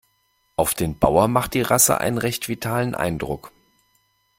Auf 0.55 0.73
den 0.73 0.97
Bauer 0.97 1.27
macht 1.27 1.53
die 1.53 1.61
Rasse 1.61 1.99
einen 2.01 2.17
recht 2.17 2.49
vitalen 2.49 2.95
Eindruck. 2.95 3.51